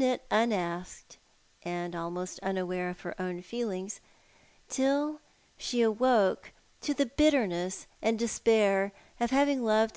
[0.00, 1.18] t unasked
[1.62, 4.00] and almost unaware of her tniS^Z
[4.70, 5.18] ^11
[5.58, 9.88] she awoke to the bitterness and despair of having ovecl.'